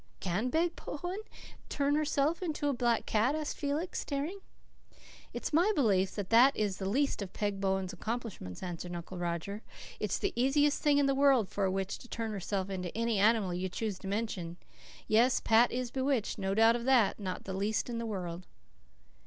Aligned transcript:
"Can 0.19 0.49
Peg 0.49 0.75
Bowen 0.75 1.19
turn 1.69 1.93
herself 1.93 2.41
into 2.41 2.67
a 2.67 2.73
black 2.73 3.05
cat?" 3.05 3.35
asked 3.35 3.55
Felix, 3.57 3.99
staring. 3.99 4.39
"It's 5.31 5.53
my 5.53 5.71
belief 5.75 6.15
that 6.15 6.31
that 6.31 6.57
is 6.57 6.77
the 6.77 6.89
least 6.89 7.21
of 7.21 7.33
Peg 7.33 7.61
Bowen's 7.61 7.93
accomplishments," 7.93 8.63
answered 8.63 8.95
Uncle 8.95 9.19
Roger. 9.19 9.61
"It's 9.99 10.17
the 10.17 10.33
easiest 10.35 10.81
thing 10.81 10.97
in 10.97 11.05
the 11.05 11.13
world 11.13 11.49
for 11.49 11.65
a 11.65 11.71
witch 11.71 11.99
to 11.99 12.07
turn 12.07 12.31
herself 12.31 12.71
into 12.71 12.89
any 12.97 13.19
animal 13.19 13.53
you 13.53 13.69
choose 13.69 13.99
to 13.99 14.07
mention. 14.07 14.57
Yes, 15.07 15.39
Pat 15.39 15.71
is 15.71 15.91
bewitched 15.91 16.39
no 16.39 16.55
doubt 16.55 16.75
of 16.75 16.85
that 16.85 17.19
not 17.19 17.43
the 17.43 17.53
least 17.53 17.87
in 17.87 17.99
the 17.99 18.07
world." 18.07 18.47